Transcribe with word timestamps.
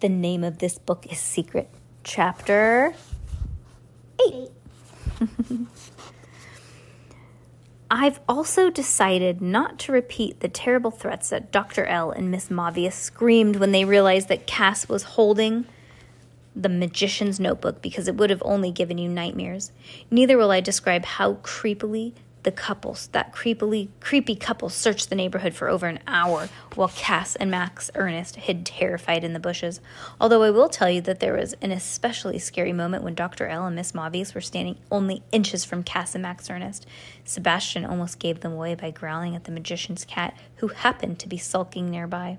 The 0.00 0.08
name 0.08 0.44
of 0.44 0.58
this 0.58 0.78
book 0.78 1.06
is 1.10 1.18
Secret, 1.18 1.68
chapter 2.04 2.94
8. 4.18 4.48
I've 7.90 8.20
also 8.26 8.70
decided 8.70 9.42
not 9.42 9.78
to 9.80 9.92
repeat 9.92 10.40
the 10.40 10.48
terrible 10.48 10.90
threats 10.90 11.28
that 11.28 11.52
Dr. 11.52 11.84
L 11.84 12.10
and 12.10 12.30
Miss 12.30 12.48
Mavius 12.48 12.94
screamed 12.94 13.56
when 13.56 13.72
they 13.72 13.84
realized 13.84 14.28
that 14.28 14.46
Cass 14.46 14.88
was 14.88 15.02
holding 15.02 15.66
the 16.56 16.70
magician's 16.70 17.38
notebook 17.38 17.82
because 17.82 18.08
it 18.08 18.16
would 18.16 18.30
have 18.30 18.42
only 18.42 18.70
given 18.70 18.96
you 18.96 19.06
nightmares. 19.06 19.70
Neither 20.10 20.38
will 20.38 20.50
I 20.50 20.60
describe 20.60 21.04
how 21.04 21.34
creepily 21.34 22.14
the 22.42 22.52
couples, 22.52 23.08
that 23.08 23.34
creepily 23.34 23.88
creepy 24.00 24.34
couple, 24.34 24.68
searched 24.68 25.10
the 25.10 25.14
neighborhood 25.14 25.54
for 25.54 25.68
over 25.68 25.86
an 25.86 26.00
hour 26.06 26.48
while 26.74 26.88
Cass 26.88 27.36
and 27.36 27.50
Max 27.50 27.90
Ernest 27.94 28.36
hid 28.36 28.64
terrified 28.64 29.24
in 29.24 29.32
the 29.32 29.40
bushes. 29.40 29.80
Although 30.20 30.42
I 30.42 30.50
will 30.50 30.68
tell 30.68 30.90
you 30.90 31.00
that 31.02 31.20
there 31.20 31.36
was 31.36 31.54
an 31.60 31.70
especially 31.70 32.38
scary 32.38 32.72
moment 32.72 33.04
when 33.04 33.14
Dr. 33.14 33.46
L 33.46 33.66
and 33.66 33.76
Miss 33.76 33.92
Mavius 33.92 34.34
were 34.34 34.40
standing 34.40 34.78
only 34.90 35.22
inches 35.32 35.64
from 35.64 35.82
Cass 35.82 36.14
and 36.14 36.22
Max 36.22 36.48
Ernest. 36.48 36.86
Sebastian 37.24 37.84
almost 37.84 38.18
gave 38.18 38.40
them 38.40 38.52
away 38.52 38.74
by 38.74 38.90
growling 38.90 39.36
at 39.36 39.44
the 39.44 39.52
magician's 39.52 40.04
cat, 40.04 40.36
who 40.56 40.68
happened 40.68 41.18
to 41.18 41.28
be 41.28 41.38
sulking 41.38 41.90
nearby. 41.90 42.38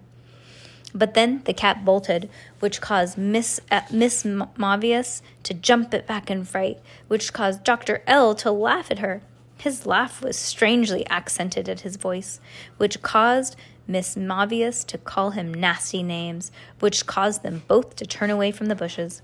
But 0.93 1.13
then 1.13 1.41
the 1.45 1.53
cat 1.53 1.85
bolted, 1.85 2.29
which 2.59 2.81
caused 2.81 3.17
Miss 3.17 3.59
uh, 3.69 3.81
Miss 3.91 4.23
Mavius 4.23 5.21
to 5.43 5.53
jump 5.53 5.93
it 5.93 6.05
back 6.05 6.29
in 6.29 6.43
fright, 6.43 6.79
which 7.07 7.33
caused 7.33 7.63
Dr. 7.63 8.03
L 8.07 8.35
to 8.35 8.51
laugh 8.51 8.91
at 8.91 8.99
her. 8.99 9.21
His 9.61 9.85
laugh 9.85 10.23
was 10.23 10.37
strangely 10.37 11.05
accented 11.05 11.69
at 11.69 11.81
his 11.81 11.95
voice, 11.95 12.41
which 12.77 13.03
caused 13.03 13.55
Miss 13.85 14.15
Mavius 14.15 14.83
to 14.87 14.97
call 14.97 15.29
him 15.31 15.53
nasty 15.53 16.01
names, 16.01 16.51
which 16.79 17.05
caused 17.05 17.43
them 17.43 17.61
both 17.67 17.95
to 17.97 18.07
turn 18.07 18.31
away 18.31 18.49
from 18.49 18.69
the 18.69 18.75
bushes. 18.75 19.21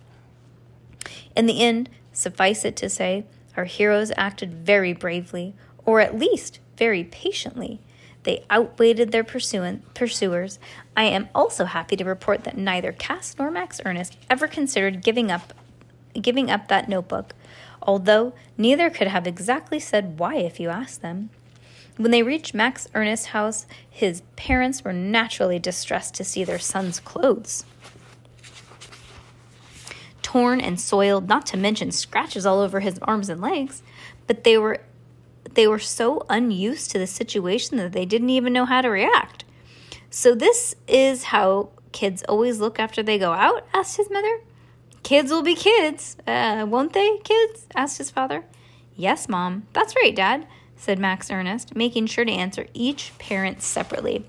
In 1.35 1.47
the 1.47 1.63
end, 1.63 1.89
suffice 2.13 2.63
it 2.65 2.75
to 2.75 2.87
say, 2.87 3.25
our 3.55 3.65
heroes 3.65 4.11
acted 4.15 4.53
very 4.53 4.93
bravely, 4.93 5.55
or 5.85 6.01
at 6.01 6.19
least 6.19 6.59
very 6.77 7.03
patiently. 7.03 7.79
They 8.21 8.45
outweighted 8.51 9.11
their 9.11 9.23
pursuers. 9.23 10.59
I 10.95 11.05
am 11.05 11.29
also 11.33 11.65
happy 11.65 11.95
to 11.95 12.05
report 12.05 12.43
that 12.43 12.59
neither 12.59 12.91
Cass 12.91 13.35
nor 13.39 13.49
Max 13.49 13.81
Ernest 13.83 14.15
ever 14.29 14.47
considered 14.47 15.01
giving 15.01 15.31
up 15.31 15.51
giving 16.13 16.51
up 16.51 16.67
that 16.67 16.89
notebook, 16.89 17.33
although 17.87 18.33
neither 18.57 18.89
could 18.89 19.07
have 19.07 19.25
exactly 19.25 19.79
said 19.79 20.19
why 20.19 20.35
if 20.35 20.59
you 20.59 20.69
asked 20.69 21.01
them. 21.01 21.29
When 21.95 22.11
they 22.11 22.21
reached 22.21 22.53
Max 22.53 22.87
Ernest's 22.93 23.27
house, 23.27 23.65
his 23.89 24.21
parents 24.35 24.83
were 24.83 24.93
naturally 24.93 25.57
distressed 25.57 26.13
to 26.15 26.23
see 26.23 26.43
their 26.43 26.59
son's 26.59 26.99
clothes. 26.99 27.65
Torn 30.21 30.61
and 30.61 30.79
soiled, 30.79 31.27
not 31.27 31.45
to 31.47 31.57
mention 31.57 31.91
scratches 31.91 32.45
all 32.45 32.59
over 32.59 32.81
his 32.81 32.99
arms 33.01 33.29
and 33.29 33.41
legs, 33.41 33.81
but 34.27 34.43
they 34.43 34.57
were 34.57 34.81
they 35.53 35.65
were 35.65 35.79
so 35.79 36.23
unused 36.29 36.91
to 36.91 36.99
the 36.99 37.07
situation 37.07 37.77
that 37.77 37.93
they 37.93 38.05
didn't 38.05 38.29
even 38.29 38.53
know 38.53 38.65
how 38.65 38.81
to 38.81 38.89
react. 38.89 39.43
So 40.11 40.35
this 40.35 40.75
is 40.87 41.23
how 41.23 41.69
kids 41.93 42.21
always 42.29 42.59
look 42.59 42.79
after 42.79 43.01
they 43.01 43.17
go 43.17 43.31
out? 43.31 43.65
asked 43.73 43.97
his 43.97 44.11
mother. 44.11 44.41
Kids 45.07 45.31
will 45.31 45.41
be 45.41 45.55
kids, 45.55 46.17
uh, 46.27 46.65
won't 46.67 46.91
they, 46.91 47.19
kids? 47.23 47.65
asked 47.73 47.97
his 47.97 48.11
father. 48.11 48.43
Yes, 48.93 49.29
Mom. 49.29 49.65
That's 49.71 49.95
right, 49.95 50.13
Dad, 50.13 50.45
said 50.75 50.99
Max 50.99 51.31
Ernest, 51.31 51.77
making 51.77 52.07
sure 52.07 52.25
to 52.25 52.31
answer 52.33 52.67
each 52.73 53.17
parent 53.17 53.61
separately. 53.61 54.25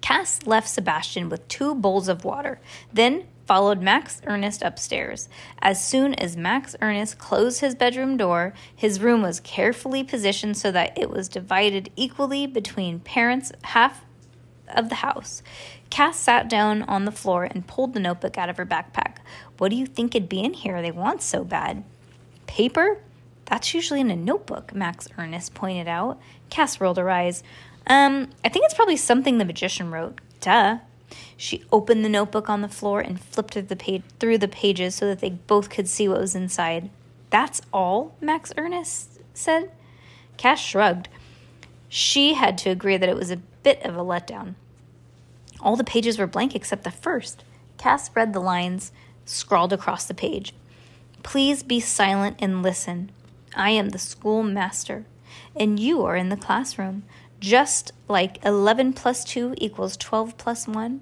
Cass 0.00 0.44
left 0.48 0.68
Sebastian 0.68 1.28
with 1.28 1.46
two 1.46 1.76
bowls 1.76 2.08
of 2.08 2.24
water, 2.24 2.58
then 2.92 3.28
followed 3.46 3.80
Max 3.80 4.20
Ernest 4.26 4.62
upstairs. 4.62 5.28
As 5.60 5.86
soon 5.86 6.14
as 6.14 6.36
Max 6.36 6.74
Ernest 6.82 7.18
closed 7.18 7.60
his 7.60 7.76
bedroom 7.76 8.16
door, 8.16 8.52
his 8.74 9.00
room 9.00 9.22
was 9.22 9.38
carefully 9.38 10.02
positioned 10.02 10.56
so 10.56 10.72
that 10.72 10.98
it 10.98 11.08
was 11.08 11.28
divided 11.28 11.92
equally 11.94 12.48
between 12.48 12.98
parents 12.98 13.52
half 13.62 14.05
of 14.68 14.88
the 14.88 14.96
house. 14.96 15.42
Cass 15.90 16.18
sat 16.18 16.48
down 16.48 16.82
on 16.82 17.04
the 17.04 17.12
floor 17.12 17.44
and 17.44 17.66
pulled 17.66 17.94
the 17.94 18.00
notebook 18.00 18.36
out 18.38 18.48
of 18.48 18.56
her 18.56 18.66
backpack. 18.66 19.16
What 19.58 19.70
do 19.70 19.76
you 19.76 19.86
think 19.86 20.14
it'd 20.14 20.28
be 20.28 20.40
in 20.40 20.54
here 20.54 20.82
they 20.82 20.90
want 20.90 21.22
so 21.22 21.44
bad? 21.44 21.84
Paper? 22.46 22.98
That's 23.46 23.74
usually 23.74 24.00
in 24.00 24.10
a 24.10 24.16
notebook, 24.16 24.74
Max 24.74 25.08
Ernest 25.16 25.54
pointed 25.54 25.88
out. 25.88 26.18
Cass 26.50 26.80
rolled 26.80 26.96
her 26.96 27.10
eyes. 27.10 27.42
Um, 27.86 28.30
I 28.44 28.48
think 28.48 28.64
it's 28.64 28.74
probably 28.74 28.96
something 28.96 29.38
the 29.38 29.44
magician 29.44 29.90
wrote. 29.90 30.20
Duh. 30.40 30.78
She 31.36 31.64
opened 31.70 32.04
the 32.04 32.08
notebook 32.08 32.48
on 32.48 32.62
the 32.62 32.68
floor 32.68 33.00
and 33.00 33.20
flipped 33.20 33.54
through 33.54 33.62
the, 33.62 33.76
page, 33.76 34.02
through 34.18 34.38
the 34.38 34.48
pages 34.48 34.96
so 34.96 35.06
that 35.06 35.20
they 35.20 35.30
both 35.30 35.70
could 35.70 35.88
see 35.88 36.08
what 36.08 36.20
was 36.20 36.34
inside. 36.34 36.90
That's 37.30 37.62
all? 37.72 38.16
Max 38.20 38.52
Ernest 38.56 39.20
said. 39.34 39.70
Cass 40.36 40.60
shrugged. 40.60 41.08
She 41.88 42.34
had 42.34 42.58
to 42.58 42.70
agree 42.70 42.96
that 42.96 43.08
it 43.08 43.16
was 43.16 43.30
a 43.30 43.40
bit 43.66 43.84
of 43.84 43.96
a 43.96 44.04
letdown. 44.04 44.54
All 45.60 45.74
the 45.74 45.82
pages 45.82 46.20
were 46.20 46.28
blank 46.28 46.54
except 46.54 46.84
the 46.84 46.90
first. 46.92 47.42
Cass 47.78 48.08
read 48.14 48.32
the 48.32 48.38
lines 48.38 48.92
scrawled 49.24 49.72
across 49.72 50.04
the 50.04 50.14
page. 50.14 50.54
Please 51.24 51.64
be 51.64 51.80
silent 51.80 52.36
and 52.38 52.62
listen. 52.62 53.10
I 53.56 53.70
am 53.70 53.88
the 53.88 53.98
schoolmaster, 53.98 55.04
and 55.56 55.80
you 55.80 56.04
are 56.04 56.14
in 56.14 56.28
the 56.28 56.36
classroom. 56.36 57.02
Just 57.40 57.90
like 58.06 58.38
11 58.44 58.92
plus 58.92 59.24
2 59.24 59.56
equals 59.58 59.96
12 59.96 60.38
plus 60.38 60.68
1. 60.68 61.00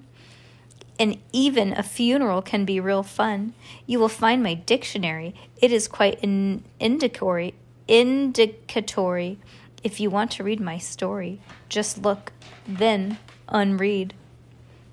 And 0.97 1.19
even 1.31 1.71
a 1.71 1.83
funeral 1.83 2.41
can 2.41 2.65
be 2.65 2.79
real 2.79 3.03
fun. 3.03 3.53
You 3.85 3.99
will 3.99 4.09
find 4.09 4.41
my 4.41 4.55
dictionary. 4.55 5.35
It 5.61 5.71
is 5.71 5.87
quite 5.87 6.19
in- 6.23 6.63
indicatory, 6.79 7.53
indicatory 7.87 9.37
if 9.85 9.99
you 9.99 10.09
want 10.09 10.31
to 10.31 10.43
read 10.43 10.59
my 10.59 10.79
story, 10.79 11.39
just 11.69 12.01
look, 12.01 12.33
then 12.67 13.19
unread. 13.47 14.15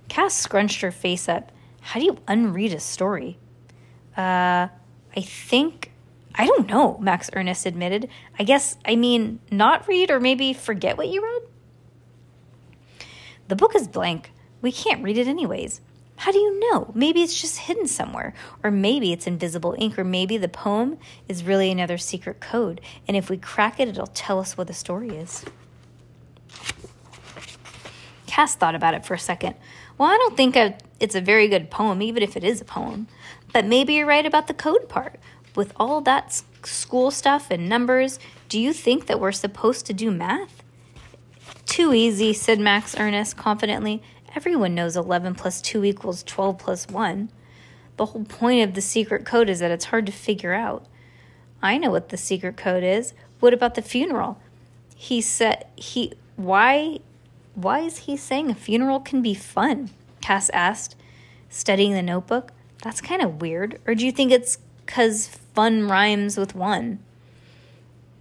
Cass 0.09 0.37
scrunched 0.37 0.83
her 0.83 0.93
face 0.93 1.31
up. 1.31 1.51
How 1.81 1.99
do 1.99 2.05
you 2.05 2.19
unread 2.29 2.75
a 2.75 2.79
story? 2.79 3.39
Uh, 4.17 4.69
I 5.17 5.21
think. 5.23 5.93
I 6.35 6.47
don't 6.47 6.69
know, 6.69 6.99
Max 6.99 7.31
Ernest 7.33 7.65
admitted. 7.65 8.09
I 8.39 8.43
guess, 8.45 8.77
I 8.85 8.97
mean, 8.97 9.41
not 9.51 9.89
read 9.89 10.11
or 10.11 10.21
maybe 10.21 10.53
forget 10.53 10.99
what 10.99 11.09
you 11.09 11.23
read? 11.23 11.43
The 13.49 13.57
book 13.57 13.75
is 13.75 13.89
blank. 13.89 14.31
We 14.61 14.73
can't 14.73 15.03
read 15.03 15.17
it 15.17 15.27
anyways. 15.27 15.81
How 16.17 16.31
do 16.31 16.39
you 16.39 16.61
know? 16.61 16.93
Maybe 16.95 17.23
it's 17.23 17.41
just 17.41 17.59
hidden 17.59 17.89
somewhere, 17.89 18.33
or 18.63 18.71
maybe 18.71 19.13
it's 19.13 19.27
invisible 19.27 19.75
ink, 19.79 19.99
or 19.99 20.05
maybe 20.05 20.37
the 20.37 20.49
poem 20.49 20.99
is 21.29 21.43
really 21.43 21.71
another 21.71 21.99
secret 21.99 22.41
code, 22.41 22.81
and 23.09 23.17
if 23.17 23.29
we 23.29 23.37
crack 23.37 23.81
it, 23.81 23.89
it'll 23.89 24.07
tell 24.07 24.39
us 24.39 24.57
what 24.57 24.69
the 24.69 24.75
story 24.75 25.11
is. 25.11 25.45
Cass 28.27 28.55
thought 28.55 28.75
about 28.75 28.95
it 28.95 29.05
for 29.05 29.15
a 29.15 29.19
second. 29.19 29.57
Well, 29.99 30.09
I 30.09 30.17
don't 30.17 30.37
think 30.37 30.57
it's 31.01 31.15
a 31.15 31.21
very 31.21 31.49
good 31.49 31.71
poem, 31.71 32.01
even 32.01 32.23
if 32.23 32.37
it 32.37 32.45
is 32.45 32.61
a 32.61 32.65
poem. 32.65 33.09
But 33.53 33.67
maybe 33.67 33.95
you're 33.95 34.07
right 34.07 34.25
about 34.25 34.47
the 34.47 34.55
code 34.55 34.89
part. 34.89 35.19
With 35.55 35.75
all 35.77 36.01
that 36.03 36.43
school 36.65 37.11
stuff 37.11 37.51
and 37.51 37.69
numbers, 37.69 38.19
do 38.49 38.59
you 38.59 38.73
think 38.73 39.07
that 39.07 39.21
we're 39.21 39.33
supposed 39.33 39.85
to 39.87 39.93
do 39.93 40.11
math? 40.11 40.63
Too 41.67 41.93
easy, 41.93 42.33
said 42.33 42.59
Max 42.59 42.97
Ernest 42.99 43.37
confidently. 43.37 44.03
Everyone 44.35 44.75
knows 44.75 44.97
11 44.97 45.35
plus 45.35 45.61
2 45.61 45.85
equals 45.85 46.23
12 46.23 46.59
plus 46.59 46.89
1. 46.89 47.31
The 47.97 48.07
whole 48.07 48.25
point 48.25 48.67
of 48.67 48.75
the 48.75 48.81
secret 48.81 49.27
code 49.27 49.51
is 49.51 49.59
that 49.59 49.71
it's 49.71 49.87
hard 49.87 50.07
to 50.07 50.13
figure 50.13 50.55
out. 50.55 50.87
I 51.63 51.77
know 51.77 51.91
what 51.91 52.09
the 52.09 52.17
secret 52.17 52.57
code 52.57 52.83
is. 52.83 53.13
What 53.41 53.53
about 53.53 53.75
the 53.75 53.83
funeral? 53.83 54.41
He 54.97 55.21
said 55.21 55.67
he 55.77 56.13
why 56.37 57.01
why 57.55 57.81
is 57.81 57.99
he 57.99 58.17
saying 58.17 58.51
a 58.51 58.55
funeral 58.55 59.01
can 59.01 59.21
be 59.21 59.35
fun? 59.35 59.91
Cass 60.23 60.49
asked, 60.51 60.97
studying 61.51 61.93
the 61.93 62.03
notebook. 62.03 62.53
That's 62.83 63.01
kind 63.01 63.21
of 63.21 63.41
weird. 63.41 63.81
Or 63.87 63.95
do 63.95 64.07
you 64.07 64.13
think 64.13 64.33
it's 64.33 64.59
cuz 64.87 65.29
fun 65.29 65.89
rhymes 65.89 66.39
with 66.39 66.55
one? 66.55 67.01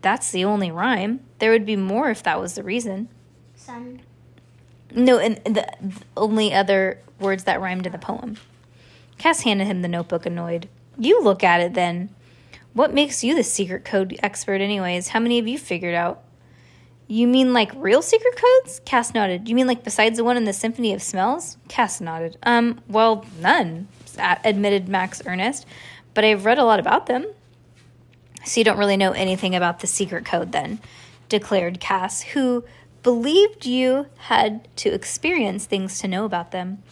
That's 0.01 0.31
the 0.31 0.43
only 0.43 0.71
rhyme. 0.71 1.21
There 1.39 1.51
would 1.51 1.65
be 1.65 1.75
more 1.75 2.09
if 2.09 2.21
that 2.23 2.39
was 2.39 2.55
the 2.55 2.63
reason. 2.63 3.07
Son. 3.55 4.01
No, 4.93 5.19
and 5.19 5.37
the, 5.45 5.67
only 6.17 6.53
other 6.53 6.99
words 7.19 7.43
that 7.45 7.61
rhymed 7.61 7.85
in 7.85 7.91
the 7.91 7.97
poem. 7.97 8.37
Cass 9.17 9.41
handed 9.41 9.67
him 9.67 9.81
the 9.81 9.87
notebook, 9.87 10.25
annoyed. 10.25 10.67
You 10.97 11.21
look 11.23 11.43
at 11.43 11.61
it 11.61 11.73
then. 11.73 12.09
What 12.73 12.93
makes 12.93 13.23
you 13.23 13.35
the 13.35 13.43
secret 13.43 13.85
code 13.85 14.17
expert, 14.23 14.61
anyways? 14.61 15.09
How 15.09 15.19
many 15.19 15.37
have 15.37 15.47
you 15.47 15.57
figured 15.57 15.95
out? 15.95 16.23
You 17.07 17.27
mean 17.27 17.51
like 17.51 17.71
real 17.75 18.01
secret 18.01 18.35
codes? 18.37 18.79
Cass 18.85 19.13
nodded. 19.13 19.49
You 19.49 19.55
mean 19.55 19.67
like 19.67 19.83
besides 19.83 20.17
the 20.17 20.23
one 20.23 20.37
in 20.37 20.45
the 20.45 20.53
Symphony 20.53 20.93
of 20.93 21.01
Smells? 21.01 21.57
Cass 21.67 21.99
nodded. 21.99 22.37
Um, 22.43 22.79
well, 22.87 23.25
none, 23.41 23.89
admitted 24.17 24.87
Max 24.87 25.21
Ernest, 25.25 25.65
but 26.13 26.23
I've 26.23 26.45
read 26.45 26.57
a 26.57 26.63
lot 26.63 26.79
about 26.79 27.07
them. 27.07 27.25
So 28.45 28.59
you 28.59 28.63
don't 28.63 28.77
really 28.77 28.97
know 28.97 29.11
anything 29.11 29.55
about 29.55 29.81
the 29.81 29.87
secret 29.87 30.25
code 30.25 30.51
then, 30.51 30.79
declared 31.27 31.79
Cass, 31.79 32.21
who 32.21 32.63
believed 33.03 33.65
you 33.65 34.07
had 34.17 34.67
to 34.77 34.93
experience 34.93 35.65
things 35.65 35.99
to 35.99 36.07
know 36.07 36.25
about 36.25 36.51
them. 36.51 36.83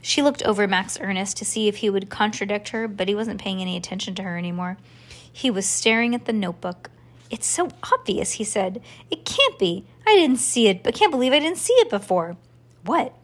She 0.00 0.22
looked 0.22 0.42
over 0.42 0.68
Max 0.68 0.98
Ernest 1.00 1.36
to 1.38 1.44
see 1.44 1.68
if 1.68 1.76
he 1.76 1.90
would 1.90 2.10
contradict 2.10 2.70
her, 2.70 2.86
but 2.86 3.08
he 3.08 3.14
wasn't 3.14 3.40
paying 3.40 3.60
any 3.60 3.76
attention 3.76 4.14
to 4.16 4.22
her 4.22 4.36
anymore. 4.36 4.76
He 5.32 5.50
was 5.50 5.66
staring 5.66 6.14
at 6.14 6.26
the 6.26 6.32
notebook. 6.32 6.90
It's 7.30 7.46
so 7.46 7.70
obvious, 7.92 8.32
he 8.32 8.44
said. 8.44 8.82
It 9.10 9.24
can't 9.24 9.58
be. 9.58 9.84
I 10.06 10.14
didn't 10.14 10.38
see 10.38 10.68
it, 10.68 10.82
but 10.82 10.94
can't 10.94 11.10
believe 11.10 11.32
I 11.32 11.38
didn't 11.38 11.58
see 11.58 11.72
it 11.74 11.90
before. 11.90 12.36
What? 12.84 13.14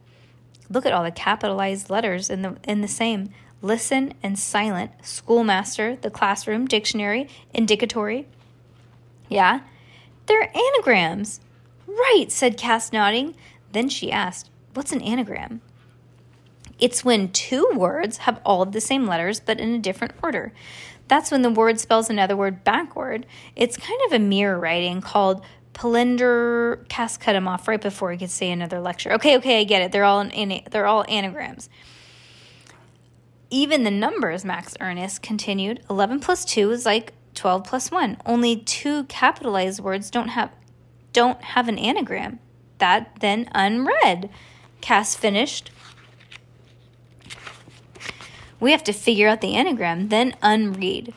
Look 0.71 0.87
at 0.87 0.93
all 0.93 1.05
the 1.05 1.11
capitalized 1.11 1.91
letters 1.91 2.31
in 2.31 2.43
the 2.43 2.57
in 2.65 2.81
the 2.81 2.89
same. 2.89 3.31
Listen 3.63 4.15
and 4.23 4.39
silent. 4.39 4.93
Schoolmaster, 5.03 5.97
the 5.97 6.11
classroom, 6.11 6.67
dictionary, 6.67 7.29
indicatory. 7.53 8.27
Yeah? 9.29 9.61
They're 10.27 10.51
anagrams. 10.57 11.41
Right, 11.91 12.27
said 12.29 12.57
Cass, 12.57 12.93
nodding. 12.93 13.35
Then 13.73 13.89
she 13.89 14.13
asked, 14.13 14.51
What's 14.75 14.93
an 14.93 15.03
anagram? 15.03 15.61
It's 16.79 17.05
when 17.05 17.31
two 17.33 17.69
words 17.75 18.19
have 18.19 18.41
all 18.45 18.63
of 18.63 18.73
the 18.73 18.81
same 18.81 19.07
letters 19.07 19.41
but 19.41 19.61
in 19.61 19.75
a 19.75 19.79
different 19.79 20.15
order. 20.23 20.53
That's 21.09 21.31
when 21.31 21.43
the 21.43 21.51
word 21.51 21.81
spells 21.81 22.09
another 22.09 22.37
word 22.37 22.63
backward. 22.63 23.27
It's 23.57 23.77
kind 23.77 24.01
of 24.07 24.13
a 24.13 24.19
mirror 24.19 24.59
writing 24.59 25.01
called 25.01 25.45
Palinder. 25.73 26.85
Cass 26.89 27.17
cut 27.17 27.35
him 27.35 27.49
off 27.49 27.67
right 27.67 27.81
before 27.81 28.13
he 28.13 28.19
could 28.19 28.31
say 28.31 28.51
another 28.51 28.81
lecture. 28.81 29.13
Okay, 29.15 29.37
okay, 29.39 29.61
I 29.61 29.65
get 29.65 29.83
it. 29.83 29.93
They're 29.93 30.05
all 30.05 30.21
in, 30.21 30.63
they're 30.71 30.87
all 30.87 31.05
anagrams. 31.09 31.69
Even 33.51 33.83
the 33.83 33.91
numbers, 33.91 34.45
Max 34.45 34.77
Ernest 34.81 35.21
continued. 35.21 35.83
Eleven 35.91 36.21
plus 36.21 36.45
two 36.45 36.71
is 36.71 36.87
like 36.87 37.13
twelve 37.35 37.65
plus 37.65 37.91
one. 37.91 38.17
Only 38.25 38.57
two 38.57 39.05
capitalized 39.05 39.81
words 39.81 40.11
don't 40.11 40.29
have 40.29 40.53
don't 41.13 41.43
have 41.43 41.69
an 41.69 41.79
anagram. 41.79 42.39
That 42.79 43.21
then 43.21 43.49
unread. 43.55 44.31
Cass 44.81 45.15
finished 45.15 45.71
we 48.61 48.73
have 48.73 48.85
to 48.85 48.93
figure 48.93 49.27
out 49.27 49.41
the 49.41 49.55
anagram, 49.55 50.09
then 50.09 50.35
unread. 50.43 51.15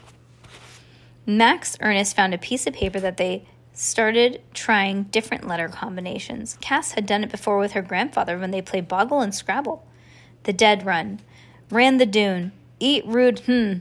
Max 1.26 1.78
Ernest 1.82 2.16
found 2.16 2.34
a 2.34 2.38
piece 2.38 2.66
of 2.66 2.74
paper 2.74 3.00
that 3.02 3.18
they 3.18 3.46
started 3.74 4.42
trying 4.54 5.04
different 5.04 5.48
letter 5.48 5.68
combinations. 5.68 6.58
Cass 6.62 6.94
had 6.94 7.06
done 7.06 7.24
it 7.24 7.32
before 7.32 7.58
with 7.58 7.74
her 7.74 7.82
grandfather 7.82 8.38
when 8.38 8.52
they 8.52 8.62
played 8.62 8.88
Boggle 8.88 9.22
and 9.22 9.36
Scrabble. 9.36 9.86
The 10.44 10.54
dead 10.54 10.86
run. 10.86 11.20
Ran 11.70 11.98
the 11.98 12.06
dune. 12.06 12.54
Eat 12.80 13.06
rude 13.06 13.40
hmm. 13.40 13.76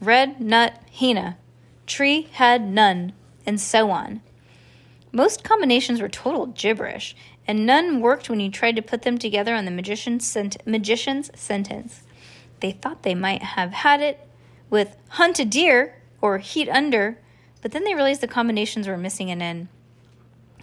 Red 0.00 0.40
nut 0.40 0.80
hina. 0.92 1.36
Tree 1.86 2.28
had 2.32 2.68
none. 2.68 3.12
And 3.46 3.60
so 3.60 3.90
on. 3.90 4.20
Most 5.12 5.42
combinations 5.42 6.00
were 6.00 6.08
total 6.08 6.46
gibberish, 6.46 7.16
and 7.46 7.66
none 7.66 8.00
worked 8.00 8.30
when 8.30 8.40
you 8.40 8.50
tried 8.50 8.76
to 8.76 8.82
put 8.82 9.02
them 9.02 9.18
together 9.18 9.54
on 9.54 9.64
the 9.64 9.70
magician's, 9.70 10.26
sent- 10.26 10.64
magician's 10.66 11.30
sentence. 11.38 12.02
They 12.60 12.72
thought 12.72 13.02
they 13.02 13.14
might 13.14 13.42
have 13.42 13.72
had 13.72 14.00
it 14.00 14.28
with 14.68 14.96
hunt 15.10 15.38
a 15.40 15.44
deer 15.44 15.96
or 16.20 16.38
heat 16.38 16.68
under, 16.68 17.18
but 17.62 17.72
then 17.72 17.84
they 17.84 17.94
realized 17.94 18.20
the 18.20 18.28
combinations 18.28 18.86
were 18.86 18.96
missing 18.96 19.30
an 19.30 19.42
N. 19.42 19.68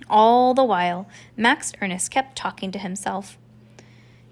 All 0.10 0.54
the 0.54 0.64
while, 0.64 1.08
Max 1.36 1.74
Ernest 1.82 2.12
kept 2.12 2.38
talking 2.38 2.72
to 2.72 2.80
himself. 2.80 3.38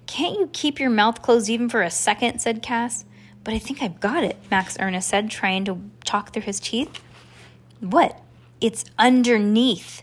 Can't 0.06 0.39
you 0.39 0.50
keep 0.53 0.79
your 0.79 0.89
mouth 0.89 1.21
closed 1.21 1.50
even 1.50 1.67
for 1.67 1.81
a 1.81 1.91
second? 1.91 2.39
said 2.39 2.62
Cass. 2.62 3.06
But 3.44 3.53
I 3.53 3.59
think 3.59 3.81
I've 3.81 4.00
got 4.00 4.23
it, 4.23 4.38
Max 4.50 4.77
Ernest 4.79 5.09
said, 5.09 5.29
trying 5.29 5.65
to 5.65 5.79
talk 6.03 6.31
through 6.31 6.44
his 6.44 6.59
teeth. 6.59 7.01
What? 7.79 8.19
It's 8.65 8.83
underneath, 8.97 10.01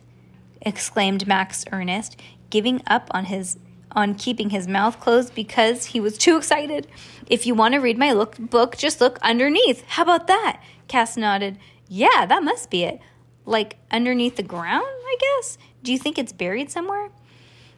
exclaimed 0.61 1.27
Max 1.27 1.65
Ernest, 1.73 2.17
giving 2.49 2.81
up 2.87 3.09
on 3.11 3.25
his 3.25 3.59
on 3.91 4.15
keeping 4.15 4.51
his 4.51 4.69
mouth 4.69 5.01
closed 5.01 5.35
because 5.35 5.87
he 5.87 5.99
was 5.99 6.17
too 6.17 6.37
excited. 6.37 6.87
If 7.27 7.45
you 7.45 7.57
want 7.57 7.75
to 7.75 7.81
read 7.81 7.99
my 7.99 8.13
look 8.13 8.39
book, 8.39 8.77
just 8.79 9.01
look 9.01 9.19
underneath. 9.21 9.83
How 9.89 10.05
about 10.05 10.29
that? 10.29 10.63
Cass 10.87 11.17
nodded. 11.17 11.59
Yeah, 11.89 12.25
that 12.25 12.45
must 12.45 12.71
be 12.71 12.85
it. 12.85 13.01
Like 13.45 13.79
underneath 13.91 14.37
the 14.37 14.45
ground, 14.45 14.87
I 14.87 15.17
guess? 15.19 15.59
Do 15.83 15.91
you 15.91 15.99
think 15.99 16.17
it's 16.17 16.33
buried 16.33 16.71
somewhere? 16.71 17.11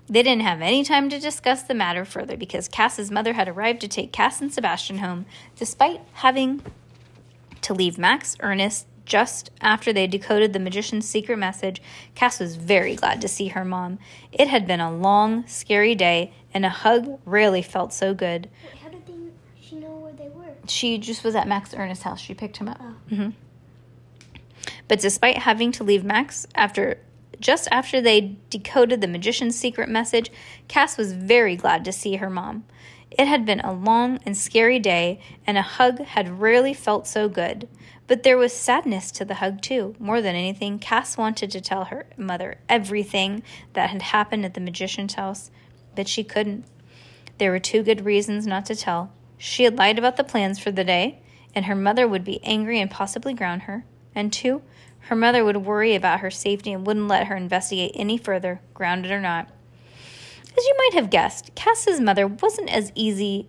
They 0.07 0.23
didn't 0.23 0.43
have 0.43 0.61
any 0.61 0.85
time 0.85 1.09
to 1.09 1.19
discuss 1.19 1.63
the 1.63 1.73
matter 1.73 2.05
further 2.05 2.37
because 2.37 2.69
Cass's 2.69 3.11
mother 3.11 3.33
had 3.33 3.49
arrived 3.49 3.81
to 3.81 3.89
take 3.89 4.13
Cass 4.13 4.43
and 4.43 4.53
Sebastian 4.53 4.99
home, 4.99 5.25
despite 5.57 6.03
having 6.13 6.61
to 7.63 7.73
leave 7.73 7.97
Max 7.97 8.37
Ernest 8.41 8.87
just 9.05 9.51
after 9.61 9.93
they 9.93 10.07
decoded 10.07 10.53
the 10.53 10.59
magician's 10.59 11.09
secret 11.09 11.37
message, 11.37 11.83
Cass 12.15 12.41
was 12.41 12.57
very 12.57 12.97
glad 12.97 13.21
to 13.21 13.29
see 13.29 13.49
her 13.49 13.65
mom. 13.65 13.99
It 14.33 14.49
had 14.49 14.67
been 14.67 14.81
a 14.81 14.95
long, 14.95 15.47
scary 15.47 15.95
day, 15.95 16.33
and 16.53 16.65
a 16.65 16.71
hug 16.71 17.21
rarely 17.25 17.63
felt 17.63 17.93
so 17.93 18.15
good. 18.15 18.49
Wait, 18.65 18.77
how 18.83 18.89
did 18.89 19.07
they, 19.07 19.13
she 19.61 19.77
know 19.77 19.89
where 19.89 20.13
they 20.13 20.29
were? 20.29 20.55
She 20.69 20.99
just 20.99 21.25
was 21.25 21.35
at 21.35 21.49
Max 21.49 21.75
Ernest's 21.75 22.05
house. 22.05 22.21
She 22.21 22.35
picked 22.35 22.57
him 22.57 22.69
up. 22.69 22.81
Oh. 22.81 22.95
hmm 23.15 23.31
But 24.89 25.01
despite 25.01 25.39
having 25.39 25.73
to 25.73 25.85
leave 25.85 26.05
Max 26.05 26.47
after 26.55 26.99
just 27.41 27.69
after 27.71 28.01
they 28.01 28.37
decoded 28.49 29.01
the 29.01 29.09
magician's 29.09 29.59
secret 29.59 29.89
message, 29.89 30.31
Cass 30.69 30.97
was 30.97 31.13
very 31.13 31.57
glad 31.57 31.85
to 31.85 31.93
see 31.93 32.17
her 32.17 32.31
mom. 32.31 32.65
It 33.11 33.27
had 33.27 33.45
been 33.45 33.61
a 33.61 33.73
long 33.73 34.19
and 34.25 34.37
scary 34.37 34.79
day, 34.79 35.21
and 35.47 35.59
a 35.59 35.63
hug 35.63 36.01
had 36.01 36.41
rarely 36.41 36.73
felt 36.75 37.07
so 37.07 37.29
good. 37.29 37.69
But 38.07 38.23
there 38.23 38.37
was 38.37 38.53
sadness 38.53 39.11
to 39.13 39.25
the 39.25 39.35
hug, 39.35 39.63
too. 39.63 39.95
More 39.99 40.21
than 40.21 40.37
anything, 40.37 40.79
Cass 40.79 41.17
wanted 41.17 41.51
to 41.51 41.61
tell 41.61 41.87
her 41.87 42.07
mother 42.17 42.59
everything 42.69 43.43
that 43.73 43.91
had 43.91 44.03
happened 44.03 44.45
at 44.45 44.55
the 44.55 44.61
magician's 44.61 45.15
house, 45.15 45.51
but 45.97 46.09
she 46.09 46.23
couldn't. 46.23 46.67
There 47.39 47.51
were 47.51 47.59
two 47.59 47.83
good 47.83 48.05
reasons 48.05 48.47
not 48.47 48.67
to 48.67 48.77
tell. 48.77 49.11
She 49.39 49.65
had 49.65 49.79
lied 49.79 49.99
about 49.99 50.17
the 50.17 50.25
plans 50.25 50.59
for 50.59 50.71
the 50.71 50.85
day, 50.85 51.23
and 51.55 51.65
her 51.65 51.75
mother 51.75 52.07
would 52.07 52.25
be 52.25 52.45
angry 52.45 52.81
and 52.81 52.91
possibly 52.91 53.33
ground 53.33 53.63
her. 53.63 53.85
And 54.15 54.33
two, 54.33 54.63
her 55.01 55.17
mother 55.17 55.45
would 55.45 55.59
worry 55.59 55.95
about 55.95 56.21
her 56.21 56.31
safety 56.31 56.73
and 56.73 56.87
wouldn't 56.87 57.09
let 57.09 57.27
her 57.27 57.37
investigate 57.37 57.93
any 57.95 58.19
further, 58.19 58.61
grounded 58.75 59.11
or 59.11 59.21
not. 59.21 59.49
As 60.57 60.65
you 60.65 60.75
might 60.79 60.95
have 60.95 61.11
guessed, 61.11 61.55
Cass's 61.55 62.01
mother 62.01 62.27
wasn't 62.27 62.71
as 62.71 62.93
easy 62.95 63.49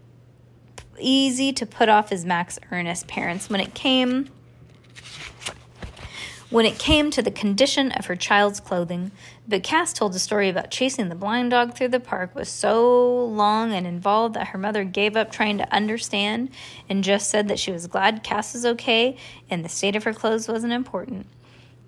easy 0.98 1.52
to 1.52 1.66
put 1.66 1.90
off 1.90 2.12
as 2.14 2.24
Max 2.24 2.58
Ernest's 2.72 3.04
parents 3.08 3.50
when 3.50 3.60
it 3.60 3.74
came 3.74 4.30
when 6.50 6.66
it 6.66 6.78
came 6.78 7.10
to 7.12 7.22
the 7.22 7.32
condition 7.32 7.92
of 7.94 8.06
her 8.06 8.16
child's 8.16 8.60
clothing. 8.60 9.12
But 9.48 9.64
Cass 9.64 9.94
told 9.94 10.16
a 10.16 10.20
story 10.20 10.50
about 10.50 10.72
chasing 10.72 11.10
the 11.10 11.16
blind 11.16 11.52
dog 11.52 11.75
through 11.75 11.90
the 11.90 12.00
park 12.00 12.36
was 12.36 12.50
so 12.50 13.25
long 13.25 13.74
and 13.74 13.88
involved 13.88 14.36
that 14.36 14.48
her 14.48 14.58
mother 14.58 14.84
gave 14.84 15.16
up 15.16 15.32
trying 15.32 15.58
to 15.58 15.74
understand 15.74 16.50
and 16.88 17.04
just 17.04 17.30
said 17.30 17.48
that 17.48 17.60
she 17.60 17.72
was 17.72 17.88
glad 17.88 18.24
Cass 18.24 18.54
was 18.54 18.66
okay 18.66 19.18
and 19.50 19.64
the 19.64 19.70
state 19.70 19.96
of 19.96 20.04
her 20.04 20.14
clothes 20.14 20.48
wasn't 20.48 20.74
important. 20.74 21.28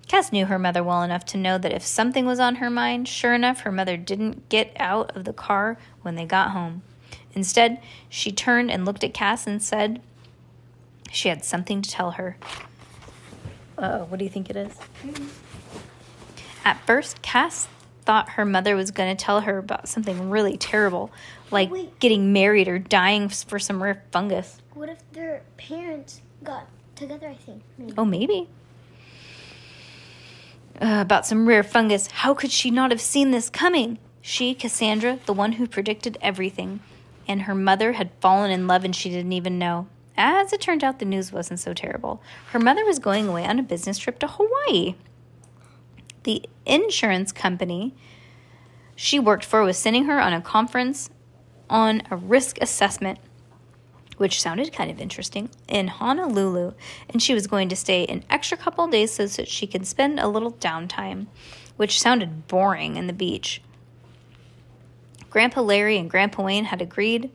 Cass 0.08 0.32
knew 0.32 0.46
her 0.46 0.58
mother 0.58 0.82
well 0.82 1.02
enough 1.02 1.24
to 1.26 1.36
know 1.36 1.58
that 1.58 1.72
if 1.72 1.82
something 1.82 2.24
was 2.24 2.40
on 2.40 2.56
her 2.56 2.70
mind, 2.70 3.06
sure 3.06 3.34
enough, 3.34 3.60
her 3.60 3.72
mother 3.72 3.96
didn't 3.96 4.48
get 4.48 4.72
out 4.76 5.14
of 5.14 5.24
the 5.24 5.34
car 5.34 5.76
when 6.00 6.14
they 6.14 6.24
got 6.24 6.52
home. 6.52 6.82
Instead, 7.34 7.80
she 8.08 8.32
turned 8.32 8.70
and 8.70 8.86
looked 8.86 9.04
at 9.04 9.12
Cass 9.12 9.46
and 9.46 9.62
said 9.62 10.00
she 11.12 11.28
had 11.28 11.44
something 11.44 11.82
to 11.82 11.90
tell 11.90 12.12
her. 12.12 12.38
Uh, 13.78 14.00
what 14.00 14.18
do 14.18 14.24
you 14.24 14.30
think 14.30 14.50
it 14.50 14.56
is? 14.56 14.76
At 16.64 16.84
first, 16.84 17.22
Cass 17.22 17.68
thought 18.02 18.30
her 18.30 18.44
mother 18.44 18.74
was 18.74 18.90
going 18.90 19.14
to 19.14 19.24
tell 19.24 19.42
her 19.42 19.58
about 19.58 19.88
something 19.88 20.30
really 20.30 20.56
terrible, 20.56 21.12
like 21.50 21.70
Wait. 21.70 21.98
getting 22.00 22.32
married 22.32 22.66
or 22.66 22.78
dying 22.78 23.28
for 23.28 23.58
some 23.58 23.82
rare 23.82 24.02
fungus. 24.10 24.60
What 24.74 24.88
if 24.88 24.98
their 25.12 25.42
parents 25.56 26.22
got 26.42 26.66
together, 26.96 27.28
I 27.28 27.34
think? 27.34 27.62
Maybe. 27.76 27.94
Oh, 27.96 28.04
maybe. 28.04 28.48
Uh, 30.80 30.98
about 31.00 31.26
some 31.26 31.46
rare 31.46 31.62
fungus. 31.62 32.08
How 32.08 32.34
could 32.34 32.50
she 32.50 32.70
not 32.70 32.90
have 32.90 33.00
seen 33.00 33.30
this 33.30 33.48
coming? 33.48 33.98
She, 34.20 34.54
Cassandra, 34.54 35.18
the 35.26 35.32
one 35.32 35.52
who 35.52 35.66
predicted 35.66 36.18
everything. 36.20 36.80
And 37.26 37.42
her 37.42 37.54
mother 37.54 37.92
had 37.92 38.10
fallen 38.20 38.50
in 38.50 38.66
love 38.66 38.84
and 38.84 38.94
she 38.94 39.10
didn't 39.10 39.32
even 39.32 39.58
know. 39.58 39.86
As 40.20 40.52
it 40.52 40.60
turned 40.60 40.82
out, 40.82 40.98
the 40.98 41.04
news 41.04 41.32
wasn't 41.32 41.60
so 41.60 41.72
terrible. 41.72 42.20
Her 42.50 42.58
mother 42.58 42.84
was 42.84 42.98
going 42.98 43.28
away 43.28 43.46
on 43.46 43.60
a 43.60 43.62
business 43.62 43.98
trip 43.98 44.18
to 44.18 44.26
Hawaii. 44.26 44.96
The 46.24 46.42
insurance 46.66 47.30
company 47.30 47.94
she 48.96 49.20
worked 49.20 49.44
for 49.44 49.62
was 49.62 49.78
sending 49.78 50.06
her 50.06 50.20
on 50.20 50.32
a 50.32 50.40
conference 50.40 51.08
on 51.70 52.02
a 52.10 52.16
risk 52.16 52.58
assessment, 52.60 53.20
which 54.16 54.42
sounded 54.42 54.72
kind 54.72 54.90
of 54.90 55.00
interesting, 55.00 55.50
in 55.68 55.86
Honolulu. 55.86 56.72
And 57.08 57.22
she 57.22 57.32
was 57.32 57.46
going 57.46 57.68
to 57.68 57.76
stay 57.76 58.04
an 58.06 58.24
extra 58.28 58.58
couple 58.58 58.88
days 58.88 59.12
so 59.12 59.28
that 59.28 59.46
she 59.46 59.68
could 59.68 59.86
spend 59.86 60.18
a 60.18 60.26
little 60.26 60.54
downtime, 60.54 61.28
which 61.76 62.00
sounded 62.00 62.48
boring 62.48 62.96
in 62.96 63.06
the 63.06 63.12
beach. 63.12 63.62
Grandpa 65.30 65.60
Larry 65.60 65.96
and 65.96 66.10
Grandpa 66.10 66.42
Wayne 66.42 66.64
had 66.64 66.82
agreed 66.82 67.30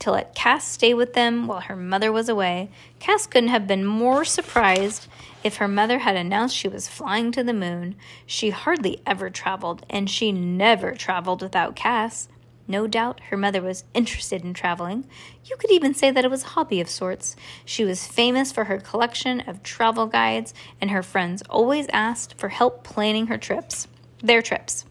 to 0.00 0.10
let 0.12 0.34
Cass 0.34 0.66
stay 0.66 0.94
with 0.94 1.14
them 1.14 1.46
while 1.46 1.60
her 1.60 1.76
mother 1.76 2.12
was 2.12 2.28
away. 2.28 2.70
Cass 3.00 3.26
couldn't 3.26 3.50
have 3.50 3.66
been 3.66 3.84
more 3.84 4.24
surprised 4.24 5.08
if 5.42 5.56
her 5.56 5.68
mother 5.68 5.98
had 5.98 6.16
announced 6.16 6.56
she 6.56 6.68
was 6.68 6.88
flying 6.88 7.32
to 7.32 7.42
the 7.42 7.52
moon. 7.52 7.96
She 8.26 8.50
hardly 8.50 9.00
ever 9.06 9.30
traveled, 9.30 9.84
and 9.88 10.08
she 10.08 10.32
never 10.32 10.92
traveled 10.92 11.42
without 11.42 11.76
Cass. 11.76 12.28
No 12.70 12.86
doubt 12.86 13.20
her 13.30 13.36
mother 13.36 13.62
was 13.62 13.84
interested 13.94 14.44
in 14.44 14.52
traveling. 14.52 15.06
You 15.44 15.56
could 15.56 15.70
even 15.70 15.94
say 15.94 16.10
that 16.10 16.24
it 16.24 16.30
was 16.30 16.42
a 16.44 16.48
hobby 16.48 16.82
of 16.82 16.90
sorts. 16.90 17.34
She 17.64 17.82
was 17.82 18.06
famous 18.06 18.52
for 18.52 18.64
her 18.64 18.78
collection 18.78 19.40
of 19.40 19.62
travel 19.62 20.06
guides, 20.06 20.52
and 20.80 20.90
her 20.90 21.02
friends 21.02 21.42
always 21.48 21.86
asked 21.94 22.34
for 22.38 22.50
help 22.50 22.84
planning 22.84 23.28
her 23.28 23.38
trips, 23.38 23.88
their 24.22 24.42
trips. 24.42 24.84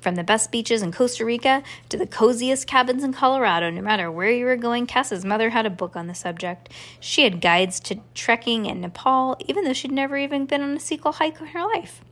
From 0.00 0.14
the 0.14 0.24
best 0.24 0.52
beaches 0.52 0.82
in 0.82 0.92
Costa 0.92 1.24
Rica 1.24 1.62
to 1.88 1.96
the 1.96 2.06
coziest 2.06 2.66
cabins 2.66 3.02
in 3.02 3.12
Colorado, 3.12 3.70
no 3.70 3.80
matter 3.80 4.10
where 4.10 4.30
you 4.30 4.44
were 4.44 4.56
going, 4.56 4.86
Cass's 4.86 5.24
mother 5.24 5.50
had 5.50 5.66
a 5.66 5.70
book 5.70 5.96
on 5.96 6.06
the 6.06 6.14
subject. 6.14 6.68
She 7.00 7.24
had 7.24 7.40
guides 7.40 7.80
to 7.80 8.00
trekking 8.14 8.66
in 8.66 8.80
Nepal, 8.80 9.36
even 9.46 9.64
though 9.64 9.72
she'd 9.72 9.90
never 9.90 10.16
even 10.16 10.46
been 10.46 10.62
on 10.62 10.76
a 10.76 10.80
sequel 10.80 11.12
hike 11.12 11.40
in 11.40 11.48
her 11.48 11.64
life. 11.64 12.02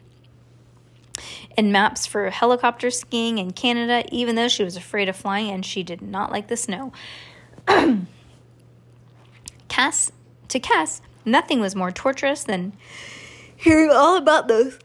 And 1.56 1.72
maps 1.72 2.04
for 2.06 2.30
helicopter 2.30 2.90
skiing 2.90 3.38
in 3.38 3.52
Canada, 3.52 4.04
even 4.10 4.34
though 4.34 4.48
she 4.48 4.64
was 4.64 4.76
afraid 4.76 5.08
of 5.08 5.14
flying 5.14 5.50
and 5.50 5.64
she 5.64 5.84
did 5.84 6.02
not 6.02 6.32
like 6.32 6.48
the 6.48 6.56
snow. 6.56 6.92
Cass, 9.68 10.10
to 10.48 10.58
Cass, 10.58 11.00
nothing 11.24 11.60
was 11.60 11.76
more 11.76 11.92
torturous 11.92 12.42
than 12.42 12.72
hearing 13.56 13.90
all 13.90 14.16
about 14.16 14.48
those 14.48 14.78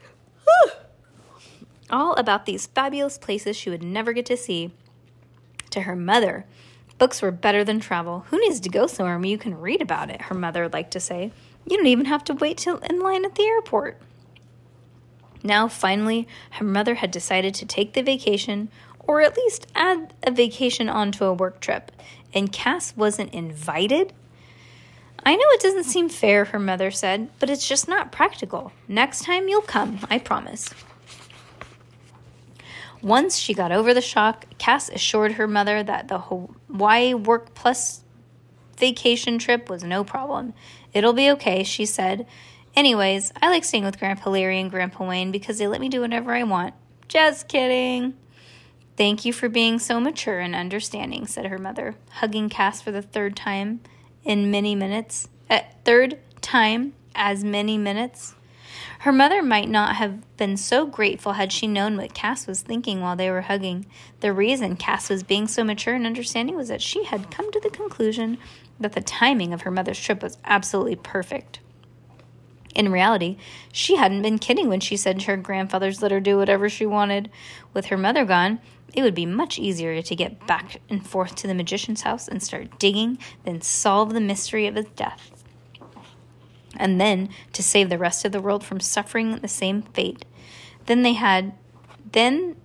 all 1.89 2.13
about 2.13 2.45
these 2.45 2.67
fabulous 2.67 3.17
places 3.17 3.55
she 3.55 3.69
would 3.69 3.83
never 3.83 4.13
get 4.13 4.25
to 4.27 4.37
see. 4.37 4.71
To 5.71 5.81
her 5.81 5.95
mother, 5.95 6.45
books 6.97 7.21
were 7.21 7.31
better 7.31 7.63
than 7.63 7.79
travel. 7.79 8.25
Who 8.29 8.39
needs 8.39 8.59
to 8.61 8.69
go 8.69 8.87
somewhere 8.87 9.17
when 9.17 9.29
you 9.29 9.37
can 9.37 9.59
read 9.59 9.81
about 9.81 10.09
it? 10.09 10.23
Her 10.23 10.35
mother 10.35 10.67
liked 10.67 10.91
to 10.91 10.99
say. 10.99 11.31
You 11.67 11.77
don't 11.77 11.87
even 11.87 12.05
have 12.05 12.23
to 12.25 12.33
wait 12.33 12.57
till 12.57 12.77
in 12.77 12.99
line 12.99 13.25
at 13.25 13.35
the 13.35 13.45
airport. 13.45 14.01
Now, 15.43 15.67
finally, 15.67 16.27
her 16.51 16.65
mother 16.65 16.95
had 16.95 17.11
decided 17.11 17.53
to 17.55 17.65
take 17.65 17.93
the 17.93 18.01
vacation, 18.01 18.69
or 18.99 19.21
at 19.21 19.37
least 19.37 19.67
add 19.73 20.13
a 20.23 20.31
vacation 20.31 20.89
onto 20.89 21.23
a 21.25 21.33
work 21.33 21.59
trip, 21.61 21.91
and 22.33 22.51
Cass 22.51 22.95
wasn't 22.97 23.33
invited. 23.33 24.13
I 25.23 25.35
know 25.35 25.45
it 25.49 25.61
doesn't 25.61 25.85
seem 25.85 26.09
fair, 26.09 26.45
her 26.45 26.59
mother 26.59 26.91
said, 26.91 27.29
but 27.39 27.49
it's 27.49 27.67
just 27.67 27.87
not 27.87 28.11
practical. 28.11 28.71
Next 28.87 29.23
time 29.23 29.47
you'll 29.47 29.61
come, 29.61 29.99
I 30.09 30.19
promise. 30.19 30.69
Once 33.01 33.37
she 33.37 33.53
got 33.53 33.71
over 33.71 33.93
the 33.93 34.01
shock, 34.01 34.45
Cass 34.57 34.89
assured 34.89 35.33
her 35.33 35.47
mother 35.47 35.81
that 35.83 36.07
the 36.07 36.19
Hawaii 36.19 37.13
Work 37.13 37.53
Plus 37.55 38.03
vacation 38.77 39.37
trip 39.37 39.69
was 39.69 39.83
no 39.83 40.03
problem. 40.03 40.53
It'll 40.93 41.13
be 41.13 41.29
okay, 41.31 41.63
she 41.63 41.85
said. 41.85 42.25
Anyways, 42.75 43.31
I 43.41 43.49
like 43.49 43.63
staying 43.63 43.85
with 43.85 43.99
Grandpa 43.99 44.29
Larry 44.29 44.59
and 44.59 44.71
Grandpa 44.71 45.07
Wayne 45.07 45.31
because 45.31 45.57
they 45.57 45.67
let 45.67 45.81
me 45.81 45.89
do 45.89 46.01
whatever 46.01 46.33
I 46.33 46.43
want. 46.43 46.73
Just 47.07 47.47
kidding. 47.47 48.15
Thank 48.97 49.23
you 49.23 49.31
for 49.31 49.47
being 49.47 49.79
so 49.79 49.99
mature 49.99 50.39
and 50.39 50.53
understanding, 50.53 51.25
said 51.25 51.45
her 51.45 51.57
mother, 51.57 51.95
hugging 52.11 52.49
Cass 52.49 52.81
for 52.81 52.91
the 52.91 53.01
third 53.01 53.35
time 53.35 53.79
in 54.23 54.51
many 54.51 54.75
minutes. 54.75 55.29
At 55.49 55.63
uh, 55.63 55.67
third 55.85 56.19
time 56.41 56.93
as 57.15 57.43
many 57.43 57.77
minutes. 57.77 58.35
Her 59.03 59.13
mother 59.13 59.41
might 59.41 59.69
not 59.69 59.95
have 59.95 60.35
been 60.35 60.57
so 60.57 60.85
grateful 60.85 61.33
had 61.33 61.53
she 61.53 61.67
known 61.67 61.95
what 61.95 62.13
Cass 62.13 62.45
was 62.45 62.59
thinking 62.59 62.99
while 62.99 63.15
they 63.15 63.31
were 63.31 63.43
hugging. 63.43 63.85
The 64.19 64.33
reason 64.33 64.75
Cass 64.75 65.09
was 65.09 65.23
being 65.23 65.47
so 65.47 65.63
mature 65.63 65.93
and 65.93 66.05
understanding 66.05 66.57
was 66.57 66.67
that 66.67 66.81
she 66.81 67.05
had 67.05 67.31
come 67.31 67.49
to 67.53 67.61
the 67.61 67.69
conclusion 67.69 68.37
that 68.77 68.91
the 68.91 69.01
timing 69.01 69.53
of 69.53 69.61
her 69.61 69.71
mother's 69.71 69.99
trip 70.01 70.21
was 70.21 70.37
absolutely 70.43 70.97
perfect. 70.97 71.61
In 72.75 72.91
reality, 72.91 73.37
she 73.71 73.95
hadn't 73.95 74.21
been 74.21 74.37
kidding 74.37 74.67
when 74.67 74.81
she 74.81 74.97
said 74.97 75.21
her 75.23 75.37
grandfathers 75.37 76.01
let 76.01 76.11
her 76.11 76.19
do 76.19 76.35
whatever 76.35 76.67
she 76.67 76.85
wanted. 76.85 77.31
With 77.73 77.85
her 77.85 77.97
mother 77.97 78.25
gone, 78.25 78.59
it 78.93 79.01
would 79.01 79.15
be 79.15 79.25
much 79.25 79.57
easier 79.57 80.01
to 80.01 80.15
get 80.15 80.45
back 80.45 80.81
and 80.89 81.07
forth 81.07 81.35
to 81.37 81.47
the 81.47 81.55
magician's 81.55 82.01
house 82.01 82.27
and 82.27 82.43
start 82.43 82.77
digging 82.79 83.17
than 83.45 83.61
solve 83.61 84.11
the 84.11 84.19
mystery 84.19 84.67
of 84.67 84.75
his 84.75 84.87
death 84.97 85.38
and 86.79 86.99
then 86.99 87.29
to 87.53 87.61
save 87.61 87.89
the 87.89 87.97
rest 87.97 88.25
of 88.25 88.31
the 88.31 88.41
world 88.41 88.63
from 88.63 88.79
suffering 88.79 89.37
the 89.37 89.47
same 89.47 89.81
fate. 89.81 90.25
Then 90.85 91.03
they 91.03 91.13
had, 91.13 91.53
then, 92.11 92.55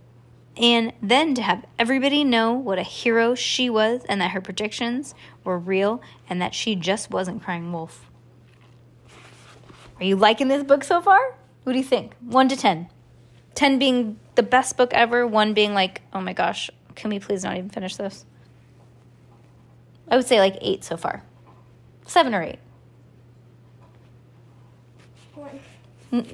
and 0.56 0.92
then 1.02 1.34
to 1.34 1.42
have 1.42 1.66
everybody 1.78 2.24
know 2.24 2.52
what 2.52 2.78
a 2.78 2.82
hero 2.82 3.34
she 3.34 3.68
was 3.68 4.02
and 4.08 4.20
that 4.20 4.30
her 4.30 4.40
predictions 4.40 5.14
were 5.42 5.58
real 5.58 6.00
and 6.30 6.40
that 6.40 6.54
she 6.54 6.76
just 6.76 7.10
wasn't 7.10 7.42
crying 7.42 7.72
wolf. 7.72 8.10
Are 9.98 10.04
you 10.04 10.16
liking 10.16 10.48
this 10.48 10.64
book 10.64 10.84
so 10.84 11.00
far? 11.00 11.36
What 11.64 11.72
do 11.72 11.78
you 11.78 11.84
think? 11.84 12.14
1 12.20 12.48
to 12.48 12.56
10. 12.56 12.88
10 13.54 13.78
being 13.78 14.18
the 14.34 14.42
best 14.42 14.76
book 14.76 14.92
ever, 14.92 15.26
1 15.26 15.54
being 15.54 15.74
like, 15.74 16.02
oh 16.12 16.20
my 16.20 16.32
gosh, 16.32 16.70
can 16.94 17.10
we 17.10 17.18
please 17.18 17.44
not 17.44 17.56
even 17.56 17.70
finish 17.70 17.96
this? 17.96 18.24
I 20.08 20.16
would 20.16 20.26
say 20.26 20.38
like 20.38 20.56
8 20.60 20.84
so 20.84 20.96
far. 20.96 21.24
7 22.06 22.34
or 22.34 22.42
8. 22.42 22.58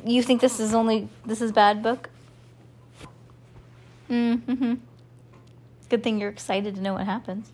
You 0.04 0.22
think 0.22 0.40
this 0.40 0.60
is 0.60 0.74
only 0.74 1.08
this 1.24 1.40
is 1.40 1.52
bad 1.52 1.82
book? 1.82 2.10
Mm-hmm. 4.10 4.74
Good 5.88 6.02
thing 6.02 6.18
you're 6.18 6.30
excited 6.30 6.74
to 6.74 6.80
know 6.80 6.94
what 6.94 7.06
happens. 7.06 7.52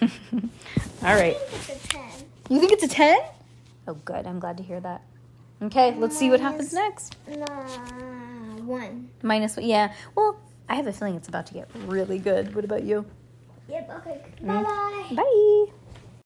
All 0.02 1.14
right. 1.14 1.36
You 2.48 2.58
think 2.60 2.72
it's 2.72 2.82
a 2.82 2.88
10? 2.88 3.20
Oh, 3.88 3.94
good. 4.04 4.26
I'm 4.26 4.38
glad 4.40 4.56
to 4.56 4.62
hear 4.62 4.80
that. 4.80 5.02
Okay, 5.62 5.94
let's 5.96 6.18
see 6.18 6.28
what 6.28 6.40
happens 6.40 6.72
next. 6.72 7.16
Uh, 7.28 7.34
one. 8.64 9.10
Minus, 9.22 9.56
yeah. 9.58 9.92
Well, 10.16 10.40
I 10.68 10.74
have 10.74 10.86
a 10.88 10.92
feeling 10.92 11.14
it's 11.14 11.28
about 11.28 11.46
to 11.46 11.54
get 11.54 11.68
really 11.86 12.18
good. 12.18 12.54
What 12.54 12.64
about 12.64 12.82
you? 12.82 13.06
Yep, 13.68 13.90
okay. 13.98 14.20
Mm. 14.42 14.46
Bye-bye. 14.46 15.14
Bye. 15.16 15.72